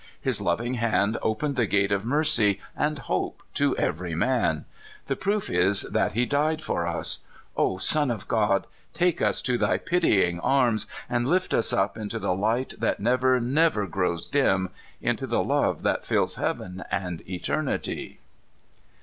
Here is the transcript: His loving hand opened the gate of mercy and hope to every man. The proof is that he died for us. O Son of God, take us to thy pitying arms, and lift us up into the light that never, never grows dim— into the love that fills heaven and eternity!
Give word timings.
His 0.19 0.41
loving 0.41 0.73
hand 0.73 1.19
opened 1.21 1.55
the 1.55 1.67
gate 1.67 1.91
of 1.91 2.03
mercy 2.03 2.59
and 2.75 2.97
hope 2.97 3.43
to 3.53 3.77
every 3.77 4.15
man. 4.15 4.65
The 5.05 5.15
proof 5.15 5.47
is 5.47 5.83
that 5.83 6.13
he 6.13 6.25
died 6.25 6.59
for 6.63 6.87
us. 6.87 7.19
O 7.55 7.77
Son 7.77 8.09
of 8.09 8.27
God, 8.27 8.65
take 8.95 9.21
us 9.21 9.43
to 9.43 9.59
thy 9.59 9.77
pitying 9.77 10.39
arms, 10.39 10.87
and 11.07 11.27
lift 11.27 11.53
us 11.53 11.71
up 11.71 11.99
into 11.99 12.17
the 12.17 12.33
light 12.33 12.73
that 12.79 12.99
never, 12.99 13.39
never 13.39 13.85
grows 13.85 14.25
dim— 14.27 14.69
into 15.01 15.27
the 15.27 15.43
love 15.43 15.83
that 15.83 16.03
fills 16.03 16.33
heaven 16.33 16.83
and 16.89 17.21
eternity! 17.29 18.17